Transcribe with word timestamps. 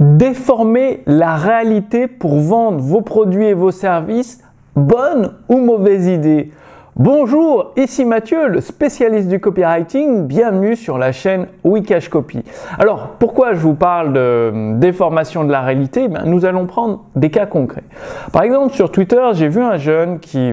Déformer 0.00 1.02
la 1.04 1.36
réalité 1.36 2.06
pour 2.06 2.36
vendre 2.36 2.78
vos 2.80 3.02
produits 3.02 3.44
et 3.44 3.52
vos 3.52 3.70
services, 3.70 4.42
bonne 4.74 5.34
ou 5.50 5.58
mauvaise 5.58 6.06
idée 6.06 6.52
Bonjour, 6.96 7.72
ici 7.76 8.04
Mathieu, 8.04 8.48
le 8.48 8.60
spécialiste 8.60 9.28
du 9.28 9.40
copywriting. 9.40 10.26
Bienvenue 10.26 10.74
sur 10.74 10.98
la 10.98 11.12
chaîne 11.12 11.46
Wikash 11.64 12.08
Copy. 12.08 12.42
Alors, 12.78 13.10
pourquoi 13.18 13.52
je 13.52 13.60
vous 13.60 13.74
parle 13.74 14.12
de 14.12 14.78
déformation 14.78 15.44
de 15.44 15.52
la 15.52 15.60
réalité? 15.60 16.08
Ben, 16.08 16.24
Nous 16.24 16.46
allons 16.46 16.66
prendre 16.66 17.04
des 17.14 17.30
cas 17.30 17.46
concrets. 17.46 17.84
Par 18.32 18.42
exemple, 18.42 18.74
sur 18.74 18.90
Twitter, 18.90 19.22
j'ai 19.34 19.48
vu 19.48 19.62
un 19.62 19.76
jeune 19.76 20.18
qui 20.18 20.50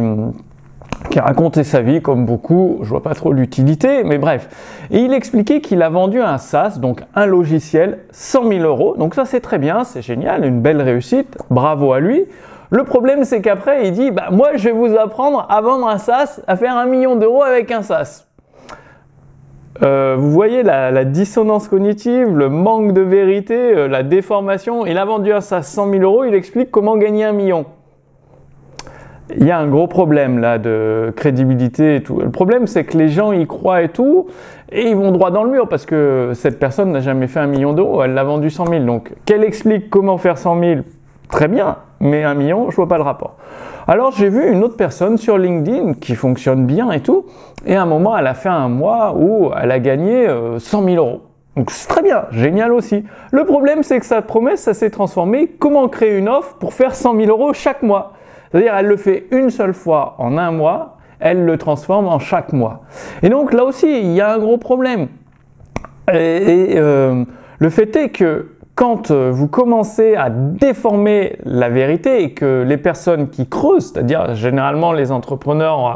qui 1.09 1.19
a 1.19 1.23
raconté 1.23 1.63
sa 1.63 1.81
vie 1.81 2.01
comme 2.01 2.25
beaucoup, 2.25 2.79
je 2.81 2.89
vois 2.89 3.03
pas 3.03 3.13
trop 3.13 3.31
l'utilité, 3.31 4.03
mais 4.03 4.17
bref. 4.17 4.49
Et 4.91 4.99
il 4.99 5.13
expliquait 5.13 5.61
qu'il 5.61 5.81
a 5.81 5.89
vendu 5.89 6.21
un 6.21 6.37
SaaS, 6.37 6.79
donc 6.79 7.01
un 7.15 7.25
logiciel, 7.25 7.99
100 8.11 8.49
000 8.49 8.63
euros. 8.63 8.95
Donc 8.97 9.15
ça 9.15 9.25
c'est 9.25 9.41
très 9.41 9.57
bien, 9.57 9.83
c'est 9.83 10.01
génial, 10.01 10.45
une 10.45 10.61
belle 10.61 10.81
réussite, 10.81 11.37
bravo 11.49 11.93
à 11.93 11.99
lui. 11.99 12.25
Le 12.69 12.83
problème 12.83 13.23
c'est 13.23 13.41
qu'après 13.41 13.87
il 13.87 13.93
dit, 13.93 14.11
bah, 14.11 14.29
moi 14.31 14.49
je 14.55 14.65
vais 14.65 14.71
vous 14.71 14.95
apprendre 14.95 15.45
à 15.49 15.61
vendre 15.61 15.87
un 15.87 15.97
SaaS, 15.97 16.41
à 16.47 16.55
faire 16.55 16.75
un 16.75 16.85
million 16.85 17.15
d'euros 17.15 17.43
avec 17.43 17.71
un 17.71 17.81
SaaS. 17.81 18.25
Euh, 19.83 20.15
vous 20.17 20.31
voyez 20.31 20.63
la, 20.63 21.05
dissonance 21.05 21.67
cognitive, 21.67 22.35
le 22.35 22.49
manque 22.49 22.93
de 22.93 23.01
vérité, 23.01 23.53
euh, 23.53 23.87
la 23.87 24.01
déformation. 24.01 24.87
Il 24.87 24.97
a 24.97 25.05
vendu 25.05 25.31
un 25.31 25.41
SaaS 25.41 25.63
100 25.63 25.91
000 25.91 26.03
euros, 26.03 26.23
il 26.23 26.33
explique 26.33 26.71
comment 26.71 26.97
gagner 26.97 27.25
un 27.25 27.31
million 27.31 27.65
il 29.35 29.45
y 29.45 29.51
a 29.51 29.59
un 29.59 29.67
gros 29.67 29.87
problème 29.87 30.39
là 30.39 30.57
de 30.57 31.13
crédibilité 31.15 31.97
et 31.97 32.03
tout. 32.03 32.19
Le 32.19 32.29
problème, 32.29 32.67
c'est 32.67 32.85
que 32.85 32.97
les 32.97 33.09
gens 33.09 33.31
y 33.31 33.45
croient 33.45 33.81
et 33.81 33.89
tout, 33.89 34.27
et 34.71 34.89
ils 34.89 34.95
vont 34.95 35.11
droit 35.11 35.31
dans 35.31 35.43
le 35.43 35.51
mur 35.51 35.67
parce 35.67 35.85
que 35.85 36.31
cette 36.33 36.59
personne 36.59 36.91
n'a 36.91 37.01
jamais 37.01 37.27
fait 37.27 37.39
un 37.39 37.47
million 37.47 37.73
d'euros, 37.73 38.03
elle 38.03 38.13
l'a 38.13 38.23
vendu 38.23 38.49
100 38.49 38.67
000. 38.67 38.83
Donc, 38.85 39.13
qu'elle 39.25 39.43
explique 39.43 39.89
comment 39.89 40.17
faire 40.17 40.37
100 40.37 40.59
000, 40.59 40.81
très 41.29 41.47
bien, 41.47 41.77
mais 41.99 42.23
un 42.23 42.35
million, 42.35 42.69
je 42.69 42.75
vois 42.75 42.87
pas 42.87 42.97
le 42.97 43.03
rapport. 43.03 43.35
Alors, 43.87 44.11
j'ai 44.11 44.29
vu 44.29 44.51
une 44.51 44.63
autre 44.63 44.75
personne 44.75 45.17
sur 45.17 45.37
LinkedIn 45.37 45.93
qui 45.95 46.15
fonctionne 46.15 46.65
bien 46.65 46.91
et 46.91 47.01
tout, 47.01 47.25
et 47.65 47.75
à 47.75 47.81
un 47.81 47.85
moment, 47.85 48.17
elle 48.17 48.27
a 48.27 48.33
fait 48.33 48.49
un 48.49 48.69
mois 48.69 49.15
où 49.17 49.51
elle 49.61 49.71
a 49.71 49.79
gagné 49.79 50.27
100 50.57 50.81
euh, 50.81 50.85
000 50.85 50.95
euros. 50.97 51.21
Donc 51.55 51.71
c'est 51.71 51.87
très 51.87 52.03
bien, 52.03 52.25
génial 52.29 52.71
aussi. 52.71 53.03
Le 53.31 53.43
problème, 53.43 53.81
c'est 53.81 53.99
que 53.99 54.05
sa 54.05 54.21
promesse, 54.21 54.61
ça 54.61 54.75
s'est 54.75 54.91
transformé. 54.91 55.47
Comment 55.47 55.87
créer 55.87 56.15
une 56.15 56.29
offre 56.29 56.55
pour 56.59 56.75
faire 56.75 56.93
100 56.93 57.17
000 57.17 57.29
euros 57.29 57.51
chaque 57.51 57.81
mois? 57.81 58.13
C'est-à-dire, 58.51 58.75
elle 58.75 58.87
le 58.87 58.97
fait 58.97 59.27
une 59.31 59.49
seule 59.49 59.73
fois 59.73 60.15
en 60.19 60.37
un 60.37 60.51
mois, 60.51 60.97
elle 61.19 61.45
le 61.45 61.57
transforme 61.57 62.07
en 62.07 62.19
chaque 62.19 62.53
mois. 62.53 62.81
Et 63.23 63.29
donc 63.29 63.53
là 63.53 63.65
aussi, 63.65 63.87
il 63.87 64.13
y 64.13 64.21
a 64.21 64.33
un 64.33 64.37
gros 64.37 64.57
problème. 64.57 65.07
Et, 66.11 66.75
euh, 66.77 67.25
le 67.59 67.69
fait 67.69 67.95
est 67.95 68.09
que 68.09 68.51
quand 68.75 69.09
euh, 69.09 69.31
vous 69.33 69.47
commencez 69.47 70.15
à 70.15 70.29
déformer 70.29 71.37
la 71.43 71.67
vérité 71.67 72.21
et 72.21 72.33
que 72.33 72.63
les 72.65 72.77
personnes 72.77 73.29
qui 73.29 73.47
creusent, 73.47 73.91
c'est-à-dire 73.91 74.35
généralement 74.35 74.93
les 74.93 75.11
entrepreneurs 75.11 75.79
ont 75.79 75.93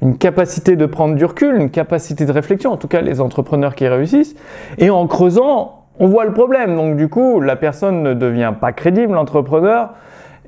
une 0.00 0.16
capacité 0.16 0.76
de 0.76 0.86
prendre 0.86 1.16
du 1.16 1.24
recul, 1.24 1.56
une 1.56 1.70
capacité 1.70 2.24
de 2.26 2.32
réflexion, 2.32 2.70
en 2.70 2.76
tout 2.76 2.86
cas 2.86 3.00
les 3.00 3.20
entrepreneurs 3.20 3.74
qui 3.74 3.88
réussissent, 3.88 4.36
et 4.78 4.90
en 4.90 5.08
creusant, 5.08 5.86
on 5.98 6.06
voit 6.06 6.24
le 6.24 6.32
problème. 6.32 6.76
Donc 6.76 6.96
du 6.96 7.08
coup, 7.08 7.40
la 7.40 7.56
personne 7.56 8.04
ne 8.04 8.14
devient 8.14 8.52
pas 8.58 8.72
crédible, 8.72 9.14
l'entrepreneur, 9.14 9.90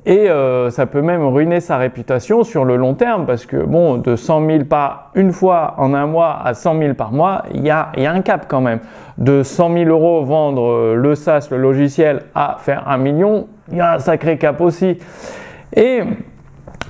et 0.05 0.29
euh, 0.29 0.71
ça 0.71 0.87
peut 0.87 1.01
même 1.01 1.25
ruiner 1.25 1.61
sa 1.61 1.77
réputation 1.77 2.43
sur 2.43 2.65
le 2.65 2.77
long 2.77 2.95
terme 2.95 3.25
parce 3.25 3.47
que 3.47 3.57
bon, 3.57 3.99
de 3.99 4.17
100 4.17 4.47
000 4.47 4.65
pas 4.65 5.11
une 5.15 5.33
fois 5.33 5.75
en 5.79 5.95
un 5.95 6.07
mois 6.07 6.41
à 6.45 6.55
100 6.55 6.79
000 6.79 6.95
par 6.95 7.13
mois, 7.13 7.45
il 7.55 7.65
y 7.65 7.71
a, 7.71 7.93
un 7.97 8.21
cap 8.23 8.47
quand 8.49 8.61
même. 8.61 8.81
De 9.19 9.45
100 9.45 9.73
000 9.75 9.91
euros 9.91 10.25
vendre 10.25 10.63
euh, 10.63 10.95
le 10.97 11.15
SaaS, 11.15 11.49
le 11.53 11.59
logiciel, 11.59 12.23
à 12.35 12.57
faire 12.59 12.89
un 12.89 12.99
million, 12.99 13.47
il 13.71 13.79
y 13.79 13.81
a 13.81 13.95
un 13.95 13.99
sacré 14.01 14.39
cap 14.39 14.61
aussi. 14.61 14.99
Et 15.77 16.01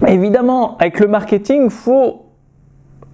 évidemment, 0.06 0.78
avec 0.78 0.98
le 0.98 1.06
marketing, 1.06 1.69
faut 1.69 2.26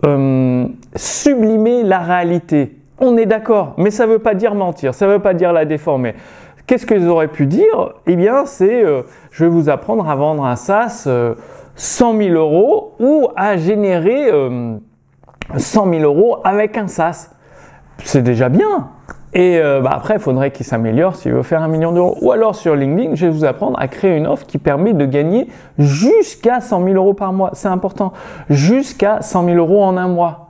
euh, 0.06 0.67
sublimer 0.94 1.83
la 1.83 1.98
réalité. 1.98 2.78
On 3.00 3.17
est 3.17 3.27
d'accord, 3.27 3.74
mais 3.78 3.90
ça 3.90 4.06
ne 4.06 4.12
veut 4.12 4.18
pas 4.20 4.34
dire 4.34 4.55
mentir, 4.55 4.94
ça 4.94 5.06
ne 5.06 5.12
veut 5.12 5.18
pas 5.18 5.34
dire 5.34 5.52
la 5.52 5.64
déformer. 5.64 6.14
Qu'est-ce 6.68 6.84
qu'ils 6.84 7.08
auraient 7.08 7.29
pu 7.29 7.46
dire? 7.46 7.95
Eh 8.06 8.14
bien, 8.14 8.45
c'est 8.45 8.84
euh, 8.84 9.01
je 9.30 9.45
vais 9.45 9.51
vous 9.51 9.70
apprendre 9.70 10.06
à 10.06 10.14
vendre 10.14 10.45
un 10.45 10.55
SaaS 10.55 11.08
100 11.77 12.14
euh, 12.14 12.29
000 12.29 12.34
euros 12.34 12.95
ou 13.01 13.29
à 13.36 13.56
générer 13.56 14.29
100 15.56 15.86
euh, 15.86 15.98
000 15.98 16.02
euros 16.02 16.36
avec 16.45 16.77
un 16.77 16.86
SaaS. 16.86 17.30
C'est 18.05 18.20
déjà 18.20 18.51
bien. 18.51 18.90
Et 19.33 19.61
bah, 19.83 19.90
après, 19.92 20.14
il 20.14 20.20
faudrait 20.20 20.51
qu'il 20.51 20.64
s'améliore 20.64 21.17
s'il 21.17 21.33
veut 21.33 21.42
faire 21.42 21.62
un 21.62 21.68
million 21.68 21.92
d'euros. 21.92 22.17
Ou 22.23 22.33
alors 22.33 22.55
sur 22.55 22.74
LinkedIn, 22.74 23.14
je 23.14 23.27
vais 23.27 23.33
vous 23.33 23.45
apprendre 23.45 23.79
à 23.79 23.89
créer 23.89 24.17
une 24.17 24.27
offre 24.27 24.46
qui 24.46 24.58
permet 24.58 24.92
de 24.92 25.05
gagner 25.05 25.48
jusqu'à 25.79 26.61
100 26.61 26.85
000 26.85 26.96
euros 26.96 27.14
par 27.14 27.33
mois. 27.33 27.50
C'est 27.55 27.68
important. 27.68 28.12
Jusqu'à 28.50 29.20
100 29.20 29.45
000 29.46 29.56
euros 29.56 29.85
en 29.85 29.96
un 29.96 30.08
mois. 30.08 30.48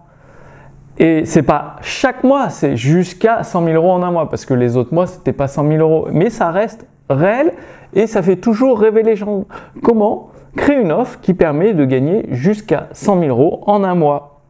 Et 0.98 1.24
c'est 1.24 1.44
pas 1.44 1.76
chaque 1.80 2.24
mois, 2.24 2.50
c'est 2.50 2.76
jusqu'à 2.76 3.44
100 3.44 3.64
000 3.64 3.76
euros 3.76 3.92
en 3.92 4.02
un 4.02 4.10
mois, 4.10 4.28
parce 4.28 4.44
que 4.44 4.54
les 4.54 4.76
autres 4.76 4.92
mois, 4.92 5.06
c'était 5.06 5.32
pas 5.32 5.46
100 5.46 5.68
000 5.68 5.78
euros. 5.78 6.08
Mais 6.10 6.28
ça 6.28 6.50
reste 6.50 6.86
réel 7.08 7.52
et 7.94 8.06
ça 8.06 8.20
fait 8.20 8.36
toujours 8.36 8.80
rêver 8.80 9.02
les 9.02 9.14
gens. 9.14 9.44
Comment 9.82 10.30
créer 10.56 10.80
une 10.80 10.90
offre 10.90 11.20
qui 11.20 11.34
permet 11.34 11.72
de 11.72 11.84
gagner 11.84 12.26
jusqu'à 12.30 12.88
100 12.92 13.20
000 13.20 13.30
euros 13.30 13.62
en 13.66 13.84
un 13.84 13.94
mois? 13.94 14.40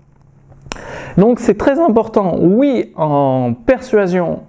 Donc 1.19 1.41
c'est 1.41 1.59
très 1.59 1.79
important. 1.79 2.37
Oui, 2.41 2.93
en 2.97 3.53
persuasion, 3.53 4.41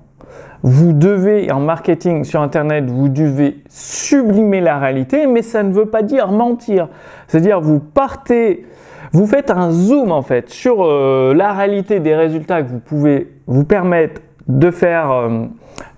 vous 0.64 0.94
devez, 0.94 1.52
en 1.52 1.60
marketing 1.60 2.24
sur 2.24 2.42
Internet, 2.42 2.90
vous 2.90 3.10
devez 3.10 3.64
sublimer 3.70 4.62
la 4.62 4.78
réalité, 4.78 5.26
mais 5.28 5.42
ça 5.42 5.64
ne 5.64 5.72
veut 5.72 5.86
pas 5.86 6.02
dire 6.02 6.32
mentir. 6.32 6.90
C'est-à-dire, 7.28 7.62
vous 7.62 7.80
partez 7.80 8.66
vous 9.12 9.26
faites 9.26 9.50
un 9.50 9.72
zoom 9.72 10.12
en 10.12 10.22
fait 10.22 10.50
sur 10.50 10.84
euh, 10.84 11.34
la 11.34 11.54
réalité 11.54 12.00
des 12.00 12.16
résultats 12.16 12.62
que 12.62 12.68
vous 12.68 12.80
pouvez 12.80 13.32
vous 13.48 13.64
permettre 13.64 14.22
de 14.48 14.72
faire, 14.72 15.12
euh, 15.12 15.46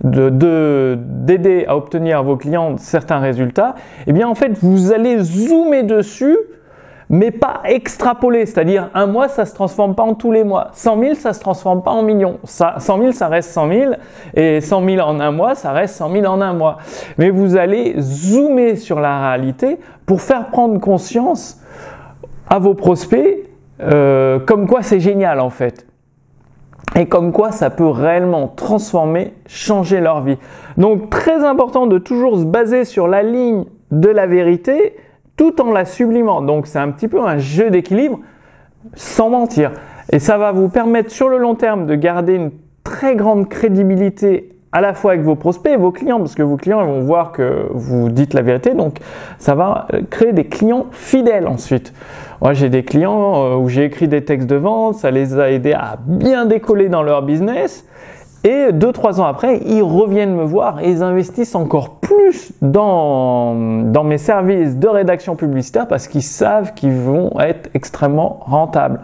de, 0.04 0.98
d'aider 0.98 1.66
à 1.68 1.76
obtenir 1.76 2.24
vos 2.24 2.38
clients 2.38 2.78
certains 2.78 3.20
résultats. 3.20 3.76
Eh 4.08 4.14
bien 4.14 4.28
en 4.28 4.36
fait, 4.36 4.58
vous 4.62 4.94
allez 4.94 5.20
zoomer 5.20 5.84
dessus 5.84 6.38
mais 7.12 7.30
pas 7.30 7.60
extrapoler, 7.66 8.46
c'est-à-dire 8.46 8.90
un 8.94 9.06
mois 9.06 9.28
ça 9.28 9.46
se 9.46 9.54
transforme 9.54 9.96
pas 9.96 10.04
en 10.04 10.14
tous 10.14 10.32
les 10.32 10.46
mois, 10.46 10.70
100 10.72 11.00
000 11.00 11.16
ça 11.16 11.34
se 11.34 11.42
transforme 11.42 11.84
pas 11.84 11.92
en 11.92 12.04
millions, 12.04 12.40
ça, 12.46 12.76
100 12.78 13.00
000 13.00 13.12
ça 13.12 13.28
reste 13.28 13.52
100 13.52 13.68
000 13.68 13.92
et 14.34 14.62
100 14.62 14.86
000 14.86 15.06
en 15.06 15.20
un 15.20 15.32
mois 15.32 15.54
ça 15.54 15.74
reste 15.74 15.96
100 15.96 16.10
000 16.10 16.26
en 16.26 16.40
un 16.40 16.54
mois. 16.54 16.78
Mais 17.18 17.30
vous 17.30 17.58
allez 17.58 17.96
zoomer 18.00 18.78
sur 18.78 19.02
la 19.02 19.30
réalité 19.30 19.78
pour 20.06 20.22
faire 20.22 20.48
prendre 20.52 20.80
conscience 20.80 21.60
à 22.50 22.60
vos 22.60 22.76
prospects 22.76 23.50
euh, 23.82 24.40
comme 24.40 24.66
quoi 24.66 24.82
c'est 24.82 25.02
génial 25.02 25.42
en 25.42 25.50
fait. 25.50 25.86
Et 26.96 27.08
comme 27.08 27.34
quoi 27.34 27.52
ça 27.52 27.70
peut 27.70 27.90
réellement 27.90 28.48
transformer, 28.48 29.34
changer 29.48 30.00
leur 30.00 30.22
vie. 30.22 30.38
Donc 30.78 31.10
très 31.10 31.44
important 31.44 31.88
de 31.88 31.98
toujours 31.98 32.38
se 32.40 32.46
baser 32.46 32.86
sur 32.86 33.10
la 33.10 33.22
ligne 33.22 33.66
de 33.92 34.08
la 34.08 34.28
vérité 34.28 34.96
tout 35.38 35.62
en 35.62 35.72
la 35.72 35.86
sublimant. 35.86 36.42
Donc 36.42 36.68
c'est 36.68 36.80
un 36.80 36.90
petit 36.92 37.08
peu 37.08 37.22
un 37.22 37.38
jeu 37.38 37.69
d'équilibre 37.69 38.19
sans 38.96 39.30
mentir. 39.30 39.72
Et 40.12 40.19
ça 40.19 40.38
va 40.38 40.52
vous 40.52 40.69
permettre 40.69 41.12
sur 41.12 41.30
le 41.30 41.38
long 41.38 41.56
terme 41.56 41.86
de 41.86 41.96
garder 41.96 42.34
une 42.34 42.52
très 42.84 43.16
grande 43.16 43.47
crédibilité 43.47 44.52
à 44.72 44.81
la 44.81 44.94
fois 44.94 45.12
avec 45.12 45.24
vos 45.24 45.36
prospects 45.36 45.74
et 45.74 45.78
vos 45.78 45.91
clients, 45.91 46.20
parce 46.20 46.36
que 46.36 46.44
vos 46.44 46.56
clients 46.56 46.86
vont 46.86 47.02
voir 47.02 47.31
que 47.31 47.68
vous 47.72 48.09
dites 48.09 48.34
la 48.34 48.41
vérité, 48.41 48.74
donc 48.74 49.00
ça 49.38 49.53
va 49.53 49.88
euh, 49.94 50.02
créer 50.09 50.31
des 50.31 50.46
clients 50.46 50.86
fidèles 50.91 51.47
ensuite. 51.47 51.94
Moi, 52.41 52.53
j'ai 52.53 52.70
des 52.70 52.84
clients 52.84 53.46
euh, 53.46 53.56
où 53.56 53.68
j'ai 53.68 53.84
écrit 53.84 54.08
des 54.08 54.24
textes 54.24 54.47
de 54.47 54.56
vente, 54.56 54.96
ça 54.96 55.12
les 55.12 55.38
a 55.38 55.52
aidés 55.52 55.74
à 55.74 55.97
bien 56.06 56.46
décoller 56.46 56.88
dans 56.88 57.03
leur 57.03 57.22
business, 57.22 57.86
et 58.44 58.72
deux, 58.72 58.91
trois 58.91 59.22
ans 59.22 59.25
après, 59.25 59.59
ils 59.66 59.84
reviennent 59.84 60.35
me 60.35 60.44
voir 60.44 60.79
et 60.81 60.90
ils 60.90 61.03
investissent 61.03 61.53
encore 61.53 62.00
plus 62.00 62.53
dans, 62.62 63.53
mes 63.53 64.17
services 64.17 64.78
de 64.78 64.88
rédaction 64.88 65.35
publicitaire 65.35 65.88
parce 65.88 66.08
qu'ils 66.08 66.23
savent 66.23 66.73
qu'ils 66.73 66.93
vont 66.93 67.40
être 67.40 67.70
extrêmement 67.76 68.40
rentables. 68.41 69.02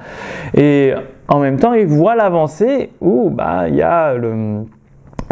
Et 0.56 0.94
en 1.28 1.40
même 1.40 1.58
temps, 1.58 1.74
ils 1.74 1.86
voient 1.86 2.16
l'avancée 2.16 2.92
où 3.00 3.30
bah, 3.30 3.68
il 3.68 3.76
y 3.76 3.84
a 3.84 4.16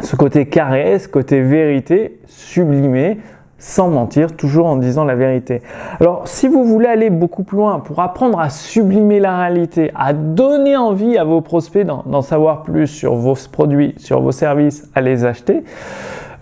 ce 0.04 0.16
côté 0.16 0.46
carré, 0.46 1.00
ce 1.00 1.08
côté 1.08 1.42
vérité, 1.42 2.19
sublimé, 2.28 3.18
sans 3.57 3.90
mentir, 3.90 4.36
toujours 4.36 4.66
en 4.66 4.75
disant 4.75 5.06
la 5.06 5.16
vérité. 5.16 5.62
Alors, 6.00 6.28
si 6.28 6.48
vous 6.48 6.63
voulez 6.66 6.88
aller 6.88 7.10
beaucoup 7.10 7.44
plus 7.44 7.57
loin 7.57 7.80
pour 7.80 8.00
apprendre 8.02 8.40
à 8.40 8.50
sublimer 8.50 9.19
la 9.19 9.38
réalité, 9.38 9.92
à 9.96 10.13
donner 10.13 10.75
envie 10.75 11.18
à 11.18 11.24
vos 11.24 11.42
prospects 11.42 11.86
d'en 11.86 12.22
savoir 12.22 12.63
plus 12.63 12.88
sur 12.88 13.16
vos 13.16 13.36
produits, 13.52 13.96
sur 13.98 14.22
vos 14.22 14.31
services, 14.31 14.90
à 14.94 15.02
les 15.02 15.25
acheter, 15.25 15.63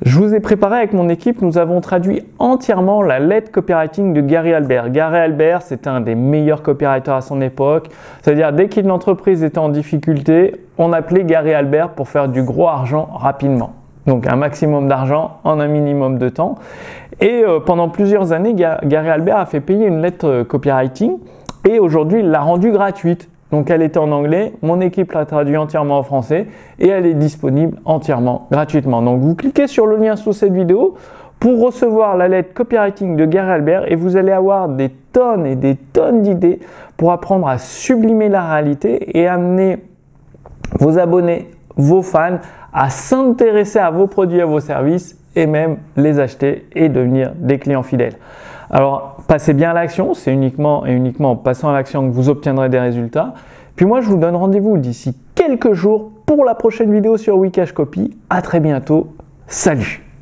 je 0.05 0.19
vous 0.19 0.35
ai 0.35 0.41
préparé 0.41 0.77
avec 0.77 0.91
mon 0.91 1.07
équipe, 1.07 1.41
nous 1.41 1.57
avons 1.57 1.79
traduit 1.79 2.23
entièrement 2.37 3.01
la 3.01 3.19
lettre 3.19 3.51
copywriting 3.51 4.13
de 4.13 4.19
Gary 4.19 4.53
Albert. 4.53 4.89
Gary 4.89 5.17
Albert, 5.17 5.61
c'est 5.61 5.87
un 5.87 6.01
des 6.01 6.15
meilleurs 6.15 6.61
copywriters 6.61 7.15
à 7.15 7.21
son 7.21 7.39
époque. 7.39 7.87
C'est-à-dire, 8.21 8.51
dès 8.51 8.67
qu'une 8.67 8.91
entreprise 8.91 9.43
était 9.43 9.59
en 9.59 9.69
difficulté, 9.69 10.55
on 10.77 10.91
appelait 10.91 11.23
Gary 11.23 11.53
Albert 11.53 11.91
pour 11.91 12.09
faire 12.09 12.27
du 12.27 12.43
gros 12.43 12.67
argent 12.67 13.07
rapidement. 13.13 13.75
Donc 14.05 14.27
un 14.27 14.35
maximum 14.35 14.89
d'argent 14.89 15.37
en 15.45 15.61
un 15.61 15.67
minimum 15.67 16.17
de 16.17 16.27
temps. 16.27 16.55
Et 17.19 17.43
euh, 17.43 17.59
pendant 17.59 17.89
plusieurs 17.89 18.31
années, 18.31 18.53
Gary 18.53 19.09
Albert 19.09 19.37
a 19.37 19.45
fait 19.45 19.59
payer 19.59 19.87
une 19.87 20.01
lettre 20.01 20.27
euh, 20.27 20.43
copywriting 20.43 21.17
et 21.67 21.79
aujourd'hui 21.79 22.19
il 22.19 22.29
l'a 22.29 22.41
rendue 22.41 22.71
gratuite. 22.71 23.29
Donc 23.51 23.69
elle 23.69 23.83
était 23.83 23.99
en 23.99 24.11
anglais, 24.11 24.53
mon 24.63 24.81
équipe 24.81 25.11
l'a 25.11 25.25
traduit 25.25 25.57
entièrement 25.57 25.99
en 25.99 26.03
français 26.03 26.47
et 26.79 26.87
elle 26.87 27.05
est 27.05 27.13
disponible 27.13 27.77
entièrement 27.85 28.47
gratuitement. 28.49 29.01
Donc 29.01 29.21
vous 29.21 29.35
cliquez 29.35 29.67
sur 29.67 29.85
le 29.85 29.97
lien 29.97 30.15
sous 30.15 30.33
cette 30.33 30.53
vidéo 30.53 30.95
pour 31.39 31.61
recevoir 31.61 32.17
la 32.17 32.27
lettre 32.27 32.53
copywriting 32.53 33.15
de 33.15 33.25
Gary 33.25 33.51
Albert 33.51 33.91
et 33.91 33.95
vous 33.95 34.17
allez 34.17 34.31
avoir 34.31 34.69
des 34.69 34.89
tonnes 34.89 35.45
et 35.45 35.55
des 35.55 35.75
tonnes 35.75 36.23
d'idées 36.23 36.61
pour 36.97 37.11
apprendre 37.11 37.47
à 37.47 37.59
sublimer 37.59 38.27
la 38.27 38.43
réalité 38.49 39.19
et 39.19 39.27
amener 39.27 39.77
vos 40.79 40.97
abonnés, 40.97 41.51
vos 41.75 42.01
fans 42.01 42.39
à 42.73 42.89
s'intéresser 42.89 43.77
à 43.77 43.91
vos 43.91 44.07
produits, 44.07 44.41
à 44.41 44.45
vos 44.45 44.61
services 44.61 45.22
et 45.35 45.45
même 45.45 45.77
les 45.95 46.19
acheter 46.19 46.67
et 46.73 46.89
devenir 46.89 47.33
des 47.35 47.59
clients 47.59 47.83
fidèles. 47.83 48.15
Alors, 48.69 49.17
passez 49.27 49.53
bien 49.53 49.71
à 49.71 49.73
l'action, 49.73 50.13
c'est 50.13 50.31
uniquement 50.31 50.85
et 50.85 50.93
uniquement 50.93 51.31
en 51.31 51.35
passant 51.35 51.69
à 51.69 51.73
l'action 51.73 52.07
que 52.07 52.13
vous 52.13 52.29
obtiendrez 52.29 52.69
des 52.69 52.79
résultats. 52.79 53.33
Puis 53.75 53.85
moi, 53.85 54.01
je 54.01 54.07
vous 54.07 54.17
donne 54.17 54.35
rendez-vous 54.35 54.77
d'ici 54.77 55.15
quelques 55.35 55.73
jours 55.73 56.11
pour 56.25 56.45
la 56.45 56.55
prochaine 56.55 56.91
vidéo 56.91 57.17
sur 57.17 57.37
Wikash 57.37 57.71
Copy. 57.71 58.15
À 58.29 58.41
très 58.41 58.59
bientôt. 58.59 59.13
Salut 59.47 60.12